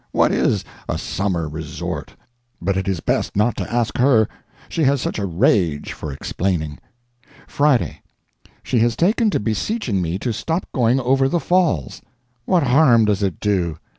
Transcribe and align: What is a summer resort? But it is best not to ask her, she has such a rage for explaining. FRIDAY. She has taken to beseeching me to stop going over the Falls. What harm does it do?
What 0.11 0.31
is 0.31 0.65
a 0.89 0.97
summer 0.97 1.47
resort? 1.47 2.15
But 2.59 2.75
it 2.75 2.87
is 2.87 3.01
best 3.01 3.35
not 3.35 3.55
to 3.57 3.71
ask 3.71 3.99
her, 3.99 4.27
she 4.67 4.83
has 4.85 4.99
such 4.99 5.19
a 5.19 5.27
rage 5.27 5.93
for 5.93 6.11
explaining. 6.11 6.79
FRIDAY. 7.45 8.01
She 8.63 8.79
has 8.79 8.95
taken 8.95 9.29
to 9.29 9.39
beseeching 9.39 10.01
me 10.01 10.17
to 10.17 10.33
stop 10.33 10.65
going 10.73 10.99
over 10.99 11.29
the 11.29 11.39
Falls. 11.39 12.01
What 12.45 12.63
harm 12.63 13.05
does 13.05 13.21
it 13.21 13.39
do? 13.39 13.77